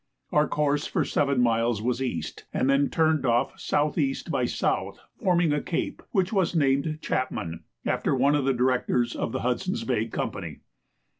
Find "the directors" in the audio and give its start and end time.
8.45-9.15